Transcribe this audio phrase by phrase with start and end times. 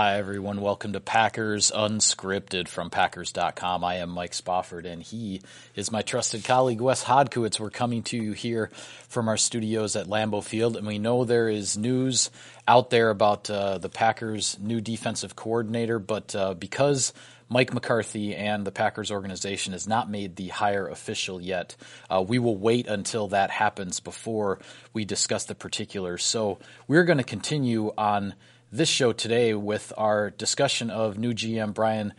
[0.00, 0.60] Hi, everyone.
[0.60, 3.82] Welcome to Packers Unscripted from Packers.com.
[3.82, 5.42] I am Mike Spofford, and he
[5.74, 7.58] is my trusted colleague, Wes Hodkiewicz.
[7.58, 8.70] We're coming to you here
[9.08, 12.30] from our studios at Lambeau Field, and we know there is news
[12.68, 17.12] out there about uh, the Packers' new defensive coordinator, but uh, because
[17.48, 21.74] Mike McCarthy and the Packers organization has not made the hire official yet.
[22.08, 24.60] Uh, we will wait until that happens before
[24.92, 26.22] we discuss the particulars.
[26.22, 28.34] So we're going to continue on
[28.70, 32.12] this show today with our discussion of new GM Brian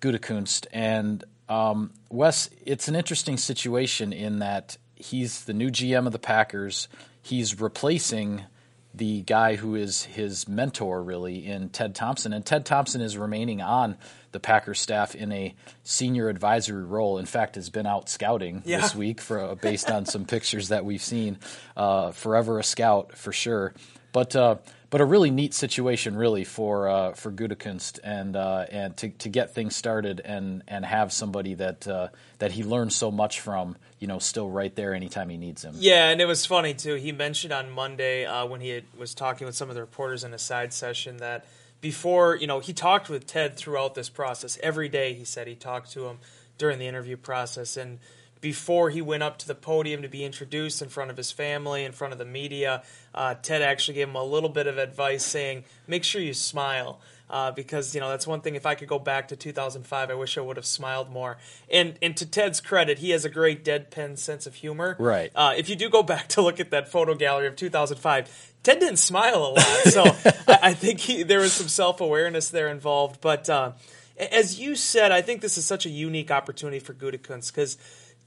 [0.00, 0.66] Gutekunst.
[0.72, 6.18] And um, Wes, it's an interesting situation in that he's the new GM of the
[6.18, 6.88] Packers.
[7.22, 8.44] He's replacing
[8.92, 12.32] the guy who is his mentor, really, in Ted Thompson.
[12.32, 13.96] And Ted Thompson is remaining on
[14.32, 17.18] the Packers staff in a senior advisory role.
[17.18, 18.80] In fact, has been out scouting yeah.
[18.80, 21.38] this week for uh, based on some pictures that we've seen.
[21.76, 23.74] Uh, forever a scout for sure.
[24.12, 24.56] But uh,
[24.90, 29.28] but a really neat situation, really for uh, for Gutekunst and uh, and to, to
[29.28, 33.76] get things started and and have somebody that uh, that he learned so much from,
[34.00, 35.74] you know, still right there anytime he needs him.
[35.76, 36.96] Yeah, and it was funny too.
[36.96, 40.24] He mentioned on Monday uh, when he had, was talking with some of the reporters
[40.24, 41.46] in a side session that
[41.80, 45.14] before, you know, he talked with Ted throughout this process every day.
[45.14, 46.18] He said he talked to him
[46.58, 48.00] during the interview process and
[48.40, 51.84] before he went up to the podium to be introduced in front of his family,
[51.84, 52.82] in front of the media,
[53.14, 57.00] uh, Ted actually gave him a little bit of advice saying, make sure you smile.
[57.28, 58.56] Uh, because you know that's one thing.
[58.56, 61.36] If I could go back to 2005, I wish I would have smiled more.
[61.70, 64.96] And and to Ted's credit, he has a great deadpan sense of humor.
[64.98, 65.30] Right.
[65.32, 68.80] Uh, if you do go back to look at that photo gallery of 2005, Ted
[68.80, 70.02] didn't smile a lot, so
[70.48, 73.20] I, I, think he, there was some self awareness there involved.
[73.20, 73.72] But uh,
[74.18, 77.78] as you said, I think this is such a unique opportunity for Gutekunst because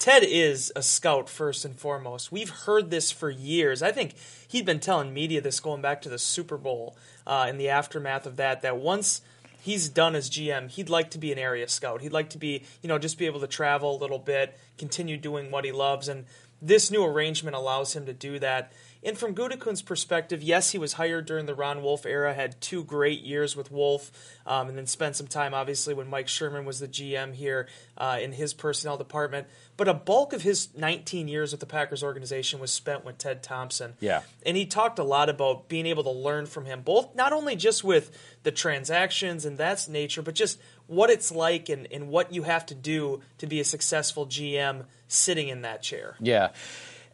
[0.03, 2.29] Ted is a scout first and foremost.
[2.29, 3.81] We've heard this for years.
[3.81, 4.15] I think
[4.49, 8.25] he'd been telling media this going back to the Super Bowl uh, in the aftermath
[8.25, 8.63] of that.
[8.63, 9.21] That once
[9.61, 12.01] he's done as GM, he'd like to be an area scout.
[12.01, 15.15] He'd like to be, you know, just be able to travel a little bit, continue
[15.15, 16.25] doing what he loves, and
[16.61, 18.73] this new arrangement allows him to do that.
[19.05, 22.83] And from Gutekunst's perspective, yes, he was hired during the Ron Wolf era, had two
[22.83, 24.11] great years with Wolf,
[24.45, 28.19] um, and then spent some time, obviously, when Mike Sherman was the GM here uh,
[28.21, 29.47] in his personnel department.
[29.75, 33.43] But a bulk of his 19 years with the Packers organization was spent with Ted
[33.43, 33.95] Thompson.
[33.99, 34.21] Yeah.
[34.45, 37.55] And he talked a lot about being able to learn from him, both not only
[37.55, 42.33] just with the transactions and that's nature, but just what it's like and, and what
[42.33, 46.15] you have to do to be a successful GM sitting in that chair.
[46.19, 46.49] Yeah.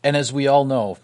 [0.03, 0.97] And as we all know,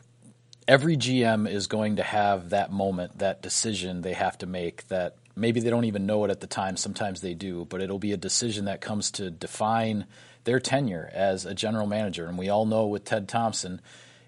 [0.68, 5.16] every GM is going to have that moment, that decision they have to make that
[5.36, 6.78] maybe they don't even know it at the time.
[6.78, 10.06] Sometimes they do, but it'll be a decision that comes to define
[10.46, 12.26] their tenure as a general manager.
[12.28, 13.82] And we all know with Ted Thompson,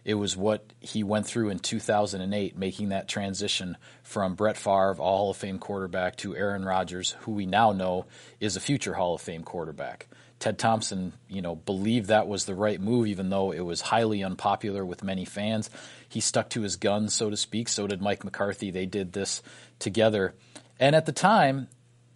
[0.03, 4.95] it was what he went through in 2008, making that transition from Brett Favre, a
[4.95, 8.05] Hall of Fame quarterback, to Aaron Rodgers, who we now know
[8.39, 10.07] is a future Hall of Fame quarterback.
[10.39, 14.23] Ted Thompson, you know, believed that was the right move, even though it was highly
[14.23, 15.69] unpopular with many fans.
[16.09, 17.69] He stuck to his guns, so to speak.
[17.69, 18.71] So did Mike McCarthy.
[18.71, 19.41] They did this
[19.79, 20.33] together.
[20.79, 21.67] And at the time,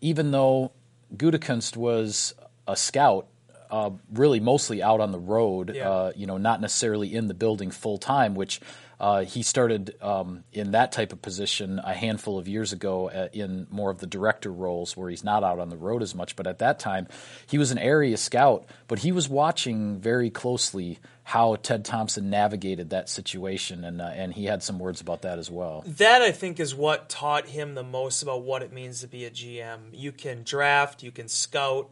[0.02, 0.72] even though
[1.16, 2.34] Gutekunst was
[2.68, 3.28] a scout,
[3.70, 5.90] uh, really mostly out on the road, yeah.
[5.90, 8.60] uh, you know, not necessarily in the building full time, which
[9.02, 13.30] uh, he started um, in that type of position a handful of years ago uh,
[13.34, 16.36] in more of the director roles where he's not out on the road as much.
[16.36, 17.08] But at that time,
[17.48, 22.92] he was an area scout, but he was watching very closely how Ted Thompson navigated
[22.92, 25.84] that situation, and uh, and he had some words about that as well.
[25.88, 29.26] That I think is what taught him the most about what it means to be
[29.26, 29.80] a GM.
[29.94, 31.90] You can draft, you can scout,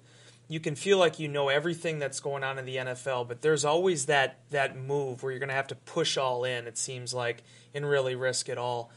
[0.52, 3.64] you can feel like you know everything that's going on in the NFL, but there's
[3.64, 6.66] always that that move where you're going to have to push all in.
[6.66, 7.44] It seems like
[7.74, 8.92] and really risk it all.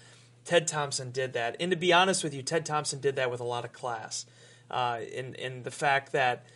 [0.47, 3.39] Ted Thompson did that, and to be honest with you, Ted Thompson did that with
[3.39, 4.25] a lot of class.
[4.71, 6.47] Uh, in in the fact that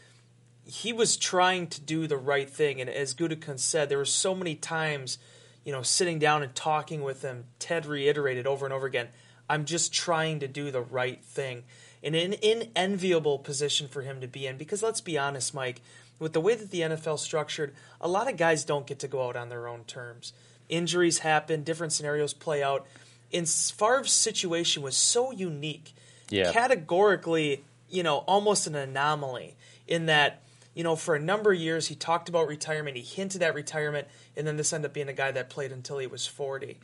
[0.64, 4.34] he was trying to do the right thing, and as Gutekunst said, there were so
[4.34, 5.19] many times,
[5.62, 7.44] you know, sitting down and talking with him.
[7.58, 9.08] Ted reiterated over and over again,
[9.46, 11.64] "I'm just trying to do the right thing."
[12.02, 15.81] In an inenviable position for him to be in because let's be honest, Mike,
[16.19, 19.26] with the way that the NFL structured, a lot of guys don't get to go
[19.28, 20.32] out on their own terms.
[20.69, 22.87] Injuries happen, different scenarios play out.
[23.32, 25.94] And Favre's situation was so unique,
[26.31, 26.52] yeah.
[26.52, 29.56] categorically, you know, almost an anomaly
[29.87, 30.42] in that,
[30.75, 34.06] you know, for a number of years he talked about retirement, he hinted at retirement,
[34.37, 36.78] and then this ended up being a guy that played until he was 40.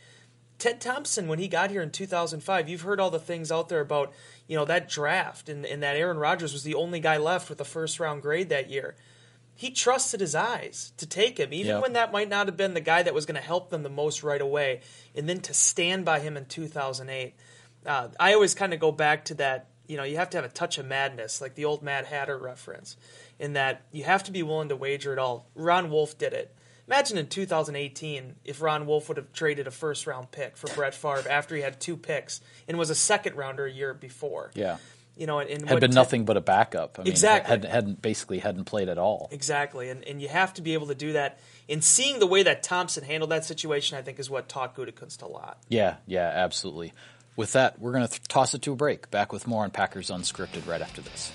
[0.62, 3.81] Ted Thompson, when he got here in 2005, you've heard all the things out there
[3.81, 4.12] about,
[4.47, 7.61] you know, that draft and, and that Aaron Rodgers was the only guy left with
[7.61, 8.94] a first round grade that year.
[9.56, 11.82] He trusted his eyes to take him, even yep.
[11.82, 13.91] when that might not have been the guy that was going to help them the
[13.91, 14.82] most right away.
[15.17, 17.35] And then to stand by him in 2008.
[17.85, 20.44] Uh, I always kind of go back to that you know, you have to have
[20.44, 22.97] a touch of madness, like the old Mad Hatter reference,
[23.41, 25.49] in that you have to be willing to wager it all.
[25.56, 26.55] Ron Wolf did it.
[26.93, 30.93] Imagine in 2018 if Ron Wolf would have traded a first round pick for Brett
[30.94, 34.50] Favre after he had two picks and was a second rounder a year before.
[34.53, 34.77] Yeah.
[35.17, 36.99] You know, and, and Had been t- nothing but a backup.
[36.99, 37.49] I mean, Exactly.
[37.49, 39.31] Hadn't, hadn't basically hadn't played at all.
[39.33, 41.39] Exactly, and and you have to be able to do that.
[41.67, 45.23] And seeing the way that Thompson handled that situation, I think, is what taught Gutekunst
[45.23, 45.62] a lot.
[45.69, 46.93] Yeah, yeah, absolutely.
[47.37, 49.11] With that, we're going to th- toss it to a break.
[49.11, 51.33] Back with more on Packers Unscripted right after this.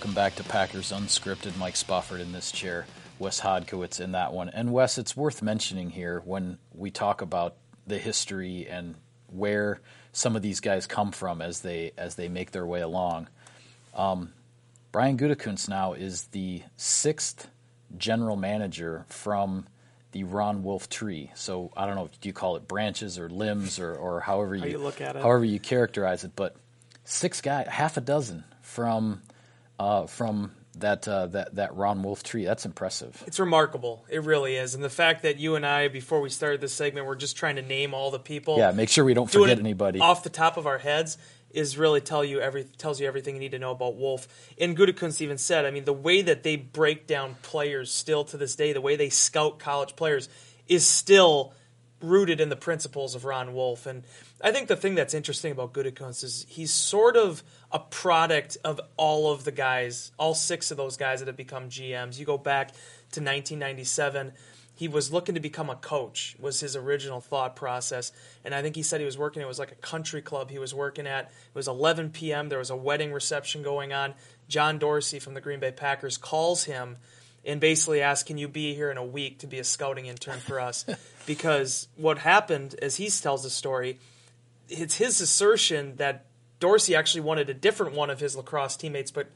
[0.00, 1.58] Welcome back to Packers Unscripted.
[1.58, 2.86] Mike Spofford in this chair,
[3.18, 4.48] Wes Hodkiewicz in that one.
[4.48, 7.56] And Wes, it's worth mentioning here when we talk about
[7.86, 8.94] the history and
[9.26, 9.78] where
[10.12, 13.28] some of these guys come from as they as they make their way along.
[13.94, 14.32] Um,
[14.90, 17.50] Brian Gutekunst now is the sixth
[17.98, 19.66] general manager from
[20.12, 21.30] the Ron Wolf tree.
[21.34, 24.64] So I don't know, do you call it branches or limbs or, or however you,
[24.64, 25.22] you look at it.
[25.22, 26.56] however you characterize it, but
[27.04, 29.20] six guys, half a dozen from
[29.80, 32.44] uh, from that uh, that that Ron Wolf tree.
[32.44, 33.24] That's impressive.
[33.26, 34.04] It's remarkable.
[34.08, 34.74] It really is.
[34.74, 37.56] And the fact that you and I, before we started this segment, we're just trying
[37.56, 38.58] to name all the people.
[38.58, 39.98] Yeah, make sure we don't forget anybody.
[39.98, 41.16] off the top of our heads
[41.50, 44.28] is really tell you every tells you everything you need to know about Wolf.
[44.60, 48.36] And Gutekunst even said, I mean, the way that they break down players still to
[48.36, 50.28] this day, the way they scout college players
[50.68, 51.54] is still
[52.02, 53.86] rooted in the principles of Ron Wolf.
[53.86, 54.04] And
[54.42, 58.80] I think the thing that's interesting about Gutekunst is he's sort of a product of
[58.96, 62.18] all of the guys, all six of those guys that have become GMs.
[62.18, 62.68] You go back
[63.12, 64.32] to 1997
[64.80, 68.12] he was looking to become a coach was his original thought process
[68.46, 70.58] and i think he said he was working it was like a country club he
[70.58, 74.14] was working at it was 11 p.m there was a wedding reception going on
[74.48, 76.96] john dorsey from the green bay packers calls him
[77.44, 80.38] and basically asks can you be here in a week to be a scouting intern
[80.38, 80.84] for us?
[81.26, 84.00] Because what happened as he tells the story.
[84.68, 86.24] It's his assertion that
[86.58, 89.28] dorsey actually wanted a different one of his lacrosse teammates but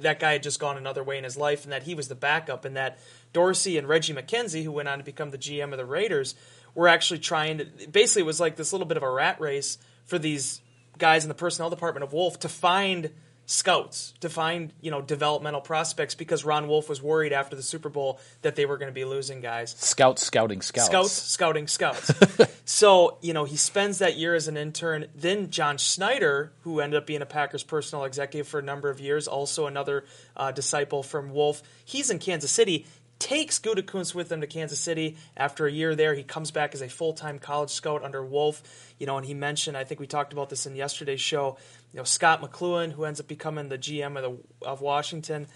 [0.00, 2.14] that guy had just gone another way in his life and that he was the
[2.14, 2.98] backup and that
[3.32, 6.34] Dorsey and Reggie McKenzie, who went on to become the GM of the Raiders,
[6.74, 9.78] were actually trying to basically it was like this little bit of a rat race
[10.04, 10.60] for these
[10.98, 13.10] guys in the personnel department of Wolf to find
[13.50, 17.88] scouts, to find, you know, developmental prospects because Ron Wolf was worried after the Super
[17.88, 19.74] Bowl that they were going to be losing guys.
[19.76, 20.86] Scouts, scouting, scouts.
[20.86, 22.12] Scouts, scouting, scouts.
[22.64, 25.06] so, you know, he spends that year as an intern.
[25.16, 29.00] Then John Schneider, who ended up being a Packers personal executive for a number of
[29.00, 30.04] years, also another
[30.36, 32.86] uh, disciple from Wolf, he's in Kansas City.
[33.20, 35.16] Takes Gutekunst with him to Kansas City.
[35.36, 38.62] After a year there, he comes back as a full-time college scout under Wolf.
[38.98, 41.58] You know, and he mentioned, I think we talked about this in yesterday's show.
[41.92, 45.46] You know, Scott McCloughan, who ends up becoming the GM of the of Washington,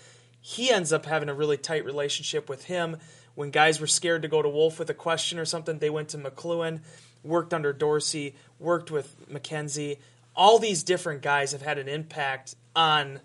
[0.40, 2.98] he ends up having a really tight relationship with him.
[3.34, 6.10] When guys were scared to go to Wolf with a question or something, they went
[6.10, 6.82] to McLuhan,
[7.22, 9.98] worked under Dorsey, worked with McKenzie.
[10.36, 13.20] All these different guys have had an impact on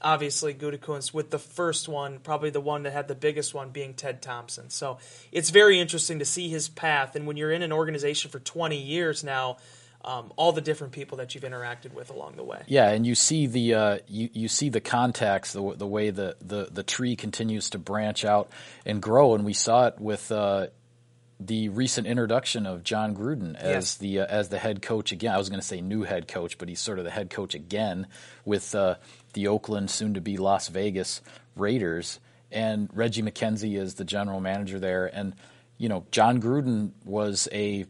[0.00, 3.94] obviously Gutekunst with the first one, probably the one that had the biggest one being
[3.94, 4.70] Ted Thompson.
[4.70, 4.98] So
[5.32, 7.16] it's very interesting to see his path.
[7.16, 9.58] And when you're in an organization for 20 years now,
[10.04, 12.62] um, all the different people that you've interacted with along the way.
[12.66, 16.36] Yeah, and you see the uh, you you see the contacts, the the way the,
[16.40, 18.48] the the tree continues to branch out
[18.86, 20.30] and grow, and we saw it with.
[20.30, 20.68] Uh,
[21.40, 23.94] the recent introduction of Jon Gruden as Yes.
[23.96, 25.32] the uh, as the head coach again.
[25.34, 27.54] I was going to say new head coach, but he's sort of the head coach
[27.54, 28.06] again
[28.44, 28.96] with uh,
[29.34, 31.20] the Oakland, soon to be Las Vegas
[31.54, 32.18] Raiders,
[32.50, 35.06] and Reggie McKenzie is the general manager there.
[35.06, 35.34] And
[35.76, 37.86] you know, Jon Gruden was a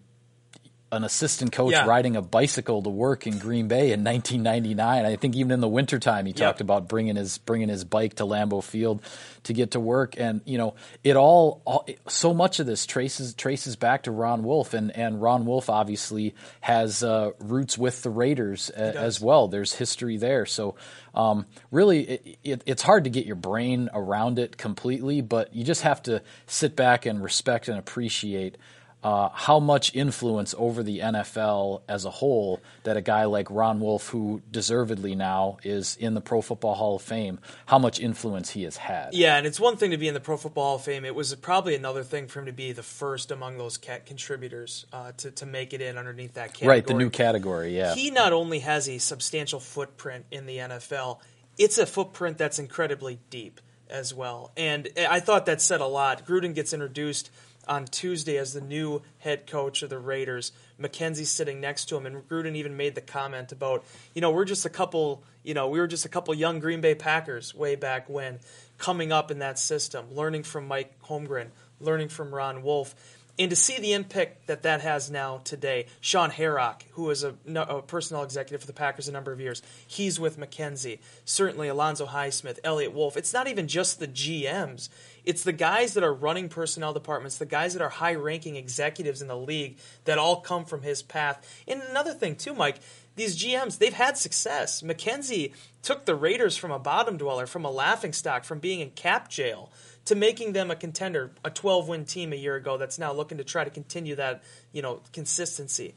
[0.90, 1.84] an assistant coach Yeah.
[1.86, 5.04] riding a bicycle to work in Green Bay in 1999.
[5.04, 8.24] I think even in the wintertime he talked about bringing his bringing his bike to
[8.24, 9.02] Lambeau Field
[9.44, 13.34] to get to work and you know it all, all so much of this traces
[13.34, 18.10] traces back to Ron Wolf and and Ron Wolf obviously has uh, roots with the
[18.10, 19.48] Raiders a, as well.
[19.48, 20.46] There's history there.
[20.46, 20.74] So
[21.14, 25.64] um, really it, it, it's hard to get your brain around it completely, but you
[25.64, 28.56] just have to sit back and respect and appreciate
[29.02, 33.78] uh, how much influence over the NFL as a whole that a guy like Ron
[33.78, 38.50] Wolf, who deservedly now is in the Pro Football Hall of Fame, how much influence
[38.50, 39.14] he has had.
[39.14, 41.04] Yeah, and it's one thing to be in the Pro Football Hall of Fame.
[41.04, 44.84] It was probably another thing for him to be the first among those cat contributors
[44.92, 46.68] uh, to, to make it in underneath that category.
[46.68, 47.94] Right, the new category, yeah.
[47.94, 51.20] He not only has a substantial footprint in the NFL,
[51.56, 54.52] it's a footprint that's incredibly deep as well.
[54.56, 56.26] And I thought that said a lot.
[56.26, 57.30] Gruden gets introduced
[57.68, 60.52] on Tuesday as the new head coach of the Raiders.
[60.80, 63.84] McKenzie sitting next to him, and Gruden even made the comment about,
[64.14, 66.80] you know, we're just a couple, you know, we were just a couple young Green
[66.80, 68.38] Bay Packers way back when,
[68.78, 71.48] coming up in that system, learning from Mike Holmgren,
[71.80, 72.94] learning from Ron Wolf
[73.38, 77.34] and to see the impact that that has now today, Shaun Herock, who was a,
[77.54, 80.98] a, personnel executive for the Packers a number of years, he's with McKenzie.
[81.24, 83.16] Certainly Alonzo Highsmith, Eliot Wolf.
[83.16, 84.88] It's not even just the GMs.
[85.24, 89.22] It's the guys that are running personnel departments, the guys that are high ranking executives
[89.22, 91.62] in the league that all come from his path.
[91.68, 92.80] And another thing, too, Mike,
[93.14, 94.82] these GMs, they've had success.
[94.82, 95.52] McKenzie
[95.82, 99.28] took the Raiders from a bottom dweller, from a laughing stock, from being in cap
[99.28, 99.70] jail
[100.08, 103.38] to making them a contender, a 12 win team a year ago that's now looking
[103.38, 105.94] to try to continue that, you know, consistency.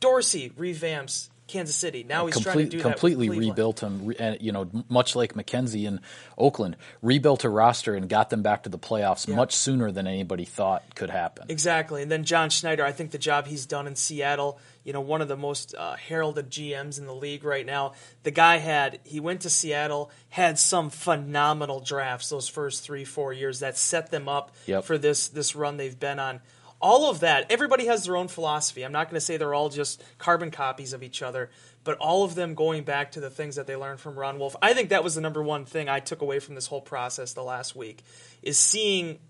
[0.00, 2.02] Dorsey revamps Kansas City.
[2.02, 6.00] Now he's Complete, trying to do completely rebuilt him, you know, much like McKenzie in
[6.36, 9.36] Oakland, rebuilt a roster and got them back to the playoffs yeah.
[9.36, 11.46] much sooner than anybody thought could happen.
[11.48, 15.00] Exactly, and then John Schneider, I think the job he's done in Seattle you know,
[15.00, 17.92] one of the most uh, heralded GMs in the league right now.
[18.22, 23.32] The guy had, he went to Seattle, had some phenomenal drafts those first three, four
[23.32, 24.84] years that set them up yep.
[24.84, 26.40] for this, this run they've been on.
[26.80, 28.82] All of that, everybody has their own philosophy.
[28.82, 31.50] I'm not going to say they're all just carbon copies of each other,
[31.84, 34.56] but all of them going back to the things that they learned from Ron Wolf.
[34.60, 37.34] I think that was the number one thing I took away from this whole process
[37.34, 38.02] the last week
[38.42, 39.20] is seeing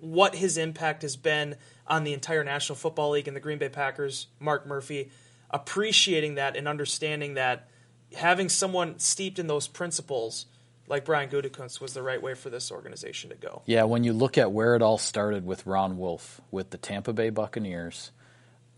[0.00, 1.56] what his impact has been
[1.92, 5.10] on the entire National Football League and the Green Bay Packers, Mark Murphy,
[5.50, 7.68] appreciating that and understanding that
[8.16, 10.46] having someone steeped in those principles
[10.88, 13.60] like Brian Gutekunst was the right way for this organization to go.
[13.66, 17.12] Yeah, when you look at where it all started with Ron Wolf, with the Tampa
[17.12, 18.10] Bay Buccaneers,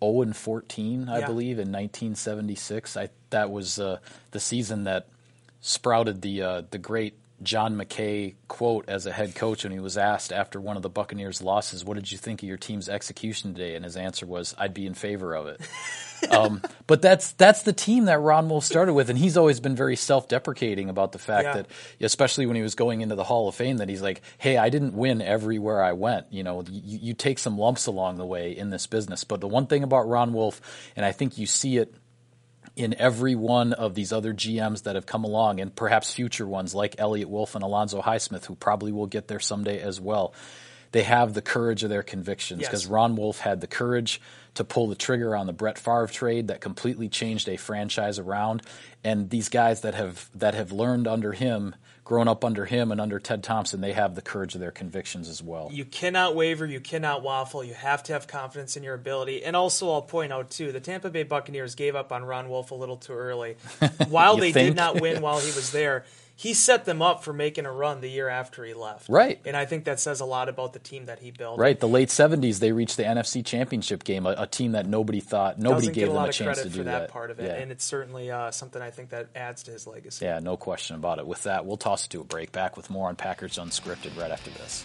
[0.00, 1.26] 0 and 14, I yeah.
[1.26, 2.96] believe, in 1976.
[2.96, 3.98] I that was uh,
[4.32, 5.06] the season that
[5.60, 9.98] sprouted the uh, the great John McKay quote as a head coach when he was
[9.98, 13.54] asked after one of the Buccaneers' losses, "What did you think of your team's execution
[13.54, 15.60] today?" And his answer was, "I'd be in favor of it."
[16.30, 19.74] um, but that's that's the team that Ron Wolf started with, and he's always been
[19.74, 21.52] very self-deprecating about the fact yeah.
[21.54, 21.66] that,
[22.00, 24.68] especially when he was going into the Hall of Fame, that he's like, "Hey, I
[24.70, 26.26] didn't win everywhere I went.
[26.30, 29.48] You know, you, you take some lumps along the way in this business." But the
[29.48, 30.60] one thing about Ron Wolf,
[30.94, 31.94] and I think you see it
[32.76, 36.74] in every one of these other GMs that have come along, and perhaps future ones
[36.74, 40.34] like Eliot Wolf and Alonzo Highsmith, who probably will get there someday as well.
[40.92, 42.90] They have the courage of their convictions because yes.
[42.90, 44.20] Ron Wolf had the courage
[44.54, 48.62] to pull the trigger on the Brett Favre trade that completely changed a franchise around,
[49.02, 51.74] and these guys that have that have learned under him
[52.04, 55.28] grown up under him and under Ted Thompson, they have the courage of their convictions
[55.28, 55.70] as well.
[55.72, 59.42] You cannot waver, you cannot waffle, you have to have confidence in your ability.
[59.42, 62.70] And also, I'll point out too, the Tampa Bay Buccaneers gave up on Ron Wolf
[62.70, 63.56] a little too early.
[64.08, 64.70] While they think?
[64.70, 66.04] did not win while he was there,
[66.36, 69.08] he set them up for making a run the year after he left.
[69.08, 69.40] Right.
[69.44, 71.58] And I think that says a lot about the team that he built.
[71.58, 71.78] Right.
[71.78, 75.58] The late 70s, they reached the NFC Championship game, a, a team that nobody thought,
[75.58, 77.00] nobody Doesn't gave them a, a chance to do that.
[77.00, 77.10] that.
[77.10, 77.44] part of it.
[77.44, 77.54] Yeah.
[77.54, 80.24] And it's certainly uh, something I think that adds to his legacy.
[80.24, 81.26] Yeah, no question about it.
[81.26, 82.50] With that, we'll toss it to a break.
[82.50, 84.84] Back with more on Packers Unscripted right after this.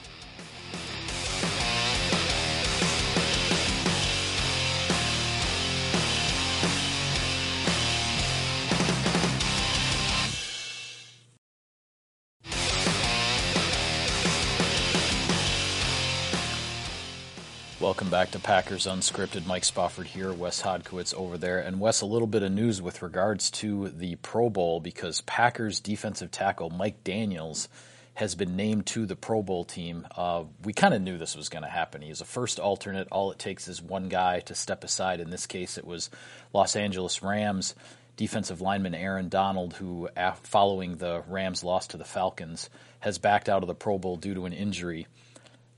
[17.89, 19.47] Welcome back to Packers Unscripted.
[19.47, 21.57] Mike Spofford here, Wes Hodkiewicz over there.
[21.57, 25.79] And Wes, a little bit of news with regards to the Pro Bowl because Packers
[25.79, 27.67] defensive tackle Mike Daniels
[28.13, 30.05] has been named to the Pro Bowl team.
[30.15, 32.03] Uh, we kind of knew this was going to happen.
[32.03, 33.07] He's a first alternate.
[33.11, 35.19] All it takes is one guy to step aside.
[35.19, 36.11] In this case, it was
[36.53, 37.73] Los Angeles Rams
[38.17, 40.07] defensive lineman Aaron Donald, who,
[40.43, 42.69] following the Rams' loss to the Falcons,
[42.99, 45.07] has backed out of the Pro Bowl due to an injury.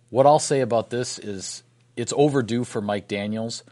[0.10, 1.64] What I'll say about this is
[2.02, 3.64] it's overdue for Mike Daniels,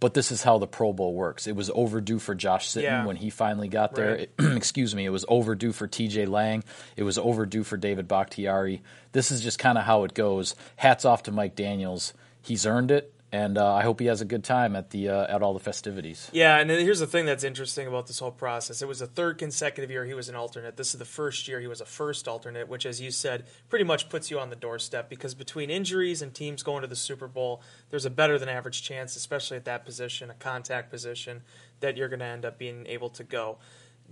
[0.00, 1.46] but this is how the Pro Bowl works.
[1.46, 3.04] It was overdue for Josh Sitton yeah.
[3.04, 4.12] when he finally got there.
[4.12, 4.30] Right.
[4.38, 5.04] It, excuse me.
[5.04, 6.24] It was overdue for T.J.
[6.24, 6.64] Lang.
[6.96, 8.80] It was overdue for David Bakhtiari.
[9.12, 10.54] This is just kind of how it goes.
[10.76, 12.14] Hats off to Mike Daniels.
[12.40, 15.34] He's earned it and uh, I hope he has a good time at the uh,
[15.34, 16.30] at all the festivities.
[16.32, 18.80] Yeah, and here's the thing that's interesting about this whole process.
[18.80, 20.76] It was the third consecutive year he was an alternate.
[20.76, 23.84] This is the first year he was a first alternate, which, as you said, pretty
[23.84, 27.28] much puts you on the doorstep because between injuries and teams going to the Super
[27.28, 31.42] Bowl, there's a better than average chance, especially at that position, a contact position,
[31.80, 33.58] that you're going to end up being able to go.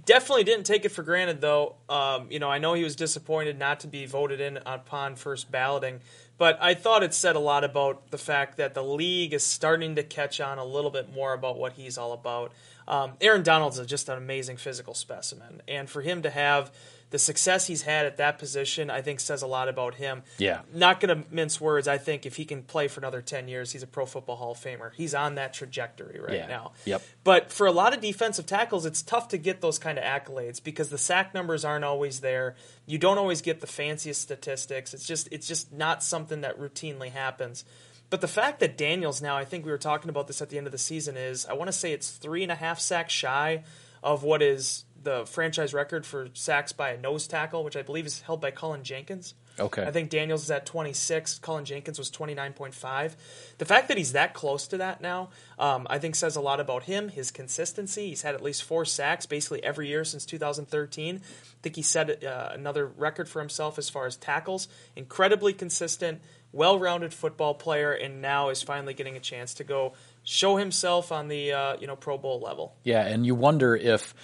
[0.05, 1.77] Definitely didn't take it for granted, though.
[1.89, 5.51] Um, you know, I know he was disappointed not to be voted in upon first
[5.51, 6.01] balloting,
[6.39, 9.97] but I thought it said a lot about the fact that the league is starting
[9.97, 12.53] to catch on a little bit more about what he's all about.
[12.89, 16.71] Um, Aaron Donald's is just an amazing physical specimen, and for him to have
[17.11, 20.25] the success he's had at that position, I think says a lot about him.
[20.39, 20.63] Yeah.
[20.75, 21.87] Not going to mince words.
[21.87, 24.51] I think if he can play for another 10 years, he's a Pro Football Hall
[24.53, 24.91] of Famer.
[24.95, 26.47] He's on that trajectory right Yeah.
[26.49, 26.73] now.
[26.85, 27.03] Yep.
[27.23, 30.63] But for a lot of defensive tackles, it's tough to get those kind of accolades
[30.63, 32.57] because the sack numbers aren't always there.
[32.87, 34.93] You don't always get the fanciest statistics.
[34.93, 37.65] It's just it's just not something that routinely happens.
[38.11, 40.59] But the fact that Daniels now, I think we were talking about this at the
[40.59, 43.13] end of the season, is I want to say it's three and a half sacks
[43.13, 43.63] shy
[44.03, 48.07] of what is the franchise record for sacks by a nose tackle, which I believe
[48.07, 49.35] is held by Cullen Jenkins.
[49.59, 49.85] Okay.
[49.87, 51.39] I think Daniels is at 26.
[51.39, 53.13] Cullen Jenkins was 29.5.
[53.59, 56.59] The fact that he's that close to that now, um, I think says a lot
[56.59, 58.09] about him, his consistency.
[58.09, 61.17] He's had at least four sacks basically every year since 2013.
[61.17, 61.21] I
[61.63, 64.67] think he set uh, another record for himself as far as tackles.
[64.97, 66.21] Incredibly consistent,
[66.51, 69.93] well-rounded football player, and now is finally getting a chance to go
[70.25, 72.75] show himself on the uh, you know Pro Bowl level.
[72.83, 74.15] Yeah, and you wonder if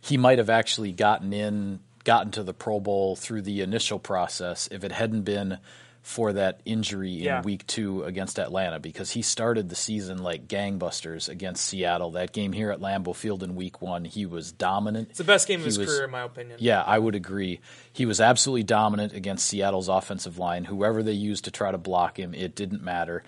[0.00, 4.68] he might have actually gotten in, gotten to the Pro Bowl through the initial process
[4.70, 5.58] if it hadn't been
[6.02, 7.42] for that injury in Yeah.
[7.42, 12.12] week two against Atlanta because he started the season like gangbusters against Seattle.
[12.12, 15.08] That game here at Lambeau Field in week one, he was dominant.
[15.10, 16.56] It's the best game of He his was- career, in my opinion.
[16.58, 17.60] Yeah, I would agree.
[17.92, 20.64] He was absolutely dominant against Seattle's offensive line.
[20.64, 23.22] Whoever they used to try to block him, it didn't matter.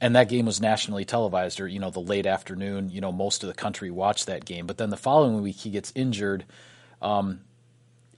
[0.00, 2.90] And that game was nationally televised, or you know, the late afternoon.
[2.90, 4.66] You know, most of the country watched that game.
[4.66, 6.44] But then the following week, he gets injured.
[7.00, 7.40] Um,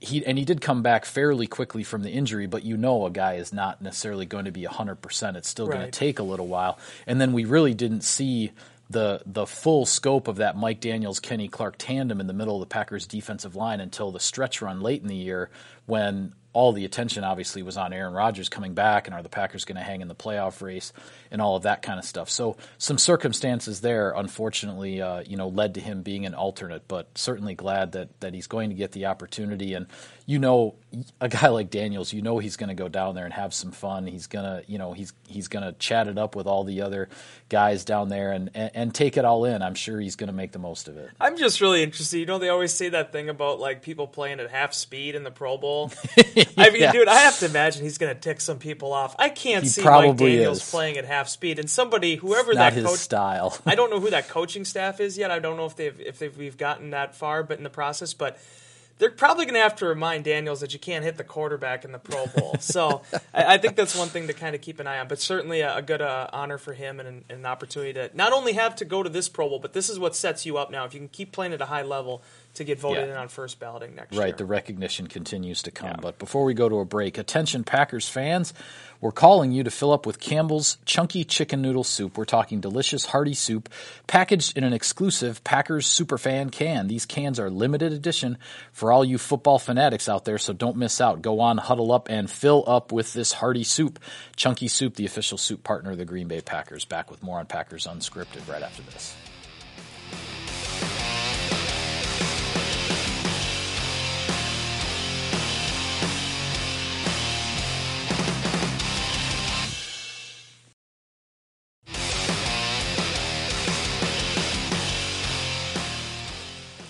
[0.01, 3.11] he and he did come back fairly quickly from the injury, but you know, a
[3.11, 5.37] guy is not necessarily going to be hundred percent.
[5.37, 6.79] It's still going to take a little while.
[7.05, 8.51] And then we really didn't see
[8.89, 12.61] the the full scope of that Mike Daniels Kenny Clark tandem in the middle of
[12.61, 15.49] the Packers defensive line until the stretch run late in the year
[15.85, 19.65] when all the attention obviously was on Aaron Rodgers coming back and are the Packers
[19.65, 20.91] going to hang in the playoff race
[21.31, 22.29] and all of that kind of stuff.
[22.29, 27.07] So some circumstances there unfortunately uh, you know led to him being an alternate, but
[27.15, 29.87] certainly glad that that he's going to get the opportunity and
[30.25, 30.75] you know
[31.21, 33.71] a guy like Daniels, you know he's going to go down there and have some
[33.71, 34.07] fun.
[34.07, 36.81] He's going to, you know, he's he's going to chat it up with all the
[36.81, 37.09] other
[37.47, 39.61] guys down there and, and and take it all in.
[39.61, 41.09] I'm sure he's going to make the most of it.
[41.19, 42.19] I'm just really interested.
[42.19, 45.23] You know, they always say that thing about like people playing at half speed in
[45.23, 45.91] the Pro Bowl.
[46.57, 46.91] I mean, Yeah.
[46.91, 49.15] dude, I have to imagine he's going to tick some people off.
[49.19, 50.69] I can't He see Mike Daniels is.
[50.69, 53.57] playing at half speed, and somebody, whoever that his coach, style.
[53.65, 55.31] I don't know who that coaching staff is yet.
[55.31, 58.13] I don't know if they've if they've we've gotten that far, but in the process,
[58.13, 58.37] but.
[58.97, 61.93] They're probably going to have to remind Daniels that you can't hit the quarterback in
[61.93, 62.57] the Pro Bowl.
[62.59, 63.01] So
[63.33, 65.07] I, I think that's one thing to kind of keep an eye on.
[65.07, 68.33] But certainly a, a good uh, honor for him and an, an opportunity to not
[68.33, 70.69] only have to go to this Pro Bowl, but this is what sets you up
[70.69, 70.83] now.
[70.83, 72.21] If you can keep playing at a high level
[72.59, 73.13] to get voted Yeah.
[73.13, 74.21] in on first balloting next year.
[74.21, 75.89] Right, the recognition continues to come.
[75.89, 75.95] Yeah.
[76.01, 78.53] But before we go to a break, attention Packers fans,
[79.01, 82.17] we're calling you to fill up with Campbell's Chunky Chicken Noodle Soup.
[82.17, 83.69] We're talking delicious, hearty soup
[84.07, 86.87] packaged in an exclusive Packers Superfan can.
[86.87, 88.37] These cans are limited edition
[88.71, 91.21] for all you football fanatics out there, so don't miss out.
[91.21, 93.99] Go on, huddle up, and fill up with this hearty soup.
[94.35, 96.83] Chunky Soup, the official soup partner of the Green Bay Packers.
[96.85, 99.15] Back with more on Packers Unscripted right after this.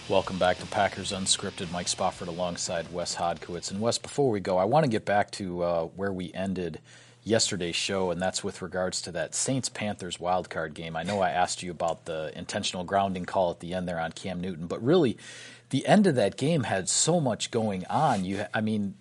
[0.09, 1.71] Welcome back to Packers Unscripted.
[1.71, 3.69] Mike Spofford alongside Wes Hodkiewicz.
[3.69, 6.79] And Wes, before we go, I want to get back to uh, where we ended
[7.23, 10.95] yesterday's show, and that's with regards to that Saints Panthers wildcard game.
[10.95, 14.11] I know I asked you about the intentional grounding call at the end there on
[14.11, 15.15] Cam Newton, but really,
[15.69, 18.25] the end of that game had so much going on.
[18.25, 18.95] You, I mean,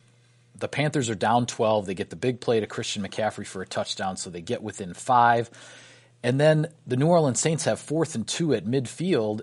[0.58, 1.86] the Panthers are down 12.
[1.86, 4.92] They get the big play to Christian McCaffrey for a touchdown, so they get within
[4.92, 5.48] five.
[6.22, 9.40] And then the New Orleans Saints have fourth and two at midfield.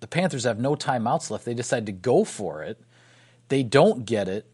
[0.00, 1.44] The Panthers have no timeouts left.
[1.44, 2.80] They decide to go for it.
[3.48, 4.46] They don't get it.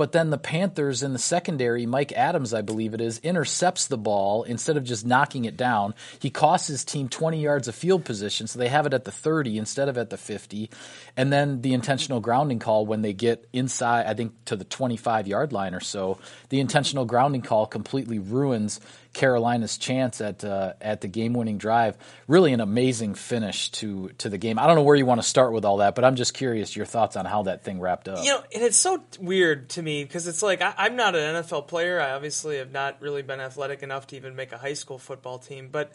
[0.00, 3.98] But then the Panthers in the secondary, Mike Adams, I believe it is, intercepts the
[3.98, 5.94] ball instead of just knocking it down.
[6.18, 9.12] He costs his team 20 yards of field position, so they have it at the
[9.12, 10.70] 30 instead of at the 50.
[11.18, 15.28] And then the intentional grounding call when they get inside, I think, to the 25
[15.28, 18.80] yard line or so, the intentional grounding call completely ruins
[19.12, 21.98] Carolina's chance at uh, at the game winning drive.
[22.28, 24.58] Really an amazing finish to to the game.
[24.58, 26.76] I don't know where you want to start with all that, but I'm just curious
[26.76, 28.24] your thoughts on how that thing wrapped up.
[28.24, 31.42] You know, and it's so weird to me because it's like I, I'm not an
[31.42, 32.00] NFL player.
[32.00, 35.38] I obviously have not really been athletic enough to even make a high school football
[35.38, 35.68] team.
[35.72, 35.92] But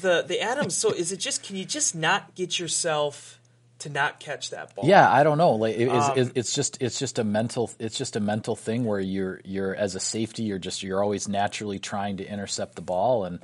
[0.00, 3.40] the the Adams, so is it just can you just not get yourself
[3.80, 4.84] to not catch that ball?
[4.86, 5.52] Yeah, I don't know.
[5.52, 8.84] Like it, Um, it's- it's just it's just a mental it's just a mental thing
[8.84, 12.82] where you're you're as a safety you're just you're always naturally trying to intercept the
[12.82, 13.38] ball and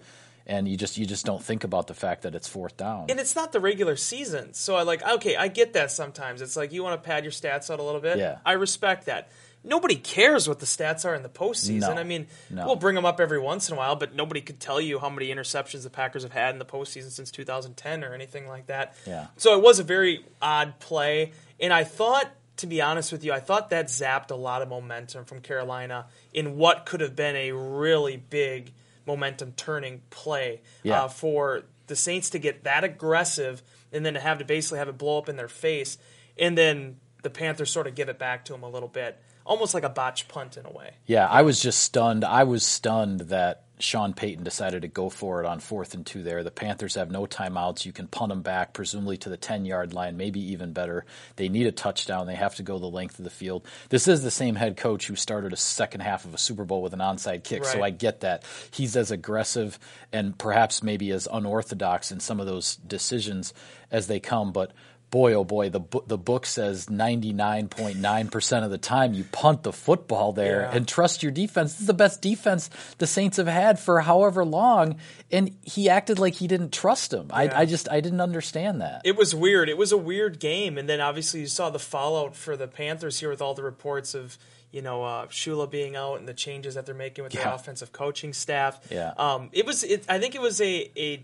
[0.47, 3.07] and you just you just don't think about the fact that it's fourth down.
[3.09, 6.42] And it's not the regular season, so I like okay, I get that sometimes.
[6.42, 8.18] It's like you want to pad your stats out a little bit.
[8.18, 8.38] Yeah.
[8.44, 9.29] I respect that.
[9.66, 11.81] Nobody cares what the stats are in the postseason.
[11.94, 12.00] No.
[12.00, 12.66] I mean, No.
[12.66, 15.09] we'll bring them up every once in a while, but nobody could tell you how
[15.09, 18.94] many interceptions the Packers have had in the postseason since 2010 or anything like that.
[19.07, 19.29] Yeah.
[19.38, 23.33] So it was a very odd play, and I thought, to be honest with you,
[23.33, 27.35] I thought that zapped a lot of momentum from Carolina in what could have been
[27.35, 28.72] a really big
[29.07, 31.05] momentum turning play Yeah.
[31.05, 34.88] uh, for the Saints to get that aggressive and then to have to basically have
[34.88, 35.98] it blow up in their face,
[36.38, 39.74] and then the Panthers sort of give it back to them a little bit, almost
[39.74, 40.92] like a botch punt in a way.
[41.07, 42.24] Yeah, I was just stunned.
[42.24, 46.22] I was stunned that Sean Payton decided to go for it on fourth and two
[46.22, 46.44] there.
[46.44, 47.85] The Panthers have no timeouts.
[47.85, 51.04] You can punt them back, presumably to the 10 yard line, maybe even better.
[51.37, 52.26] They need a touchdown.
[52.26, 53.66] They have to go the length of the field.
[53.88, 56.83] This is the same head coach who started a second half of a Super Bowl
[56.83, 58.44] with an onside kick, so I get that.
[58.70, 59.78] He's as aggressive
[60.12, 63.52] and perhaps maybe as unorthodox in some of those decisions
[63.90, 64.72] as they come, but
[65.14, 69.72] boy, oh boy, the book, the book says 99.9% of the time you punt the
[69.72, 70.77] football there Yeah.
[70.77, 71.72] and trust your defense.
[71.74, 74.96] This is the best defense the Saints have had for however long,
[75.31, 77.27] and he acted like he didn't trust him.
[77.31, 77.37] Yeah.
[77.37, 79.03] I, I just I didn't understand that.
[79.05, 79.68] It was weird.
[79.68, 83.20] It was a weird game, and then obviously you saw the fallout for the Panthers
[83.20, 84.37] here with all the reports of
[84.72, 87.55] you know uh, Shula being out and the changes that they're making with Yeah.
[87.55, 88.81] offensive coaching staff.
[88.90, 89.12] Yeah.
[89.16, 89.85] um, it was.
[89.85, 91.22] It, I think it was a a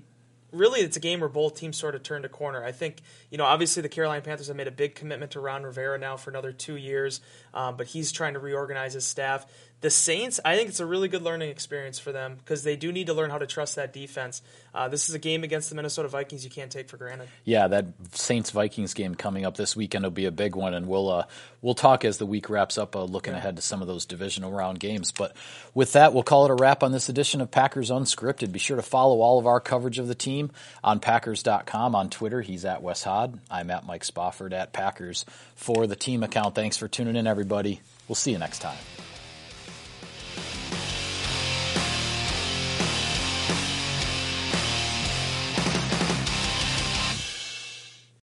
[0.53, 2.65] really it's a game where both teams sort of turned a corner.
[2.65, 5.63] I think you know obviously the Carolina Panthers have made a big commitment to Ron
[5.63, 7.21] Rivera now for another two years,
[7.55, 9.47] um, but he's trying to reorganize his staff.
[9.81, 12.93] The Saints, I think it's a really good learning experience for them because they do
[12.93, 14.43] need to learn how to trust that defense.
[14.75, 17.29] Uh, this is a game against the Minnesota Vikings you can't take for granted.
[17.45, 20.87] Yeah, that Saints Vikings game coming up this weekend will be a big one, and
[20.87, 21.25] we'll uh,
[21.63, 24.53] we'll talk as the week wraps up, uh, looking ahead to some of those divisional
[24.53, 25.13] round games.
[25.13, 25.35] But
[25.75, 28.53] with that, we'll call it a wrap on this edition of Packers Unscripted.
[28.53, 30.51] Be sure to follow all of our coverage of the team
[30.85, 32.43] on Packers.com on Twitter.
[32.43, 33.41] He's at Wes Hod.
[33.51, 35.25] I'm at Mike Spofford at Packers
[35.57, 36.55] for the team account.
[36.55, 37.81] Thanks for tuning in, everybody.
[38.09, 38.77] We'll see you next time.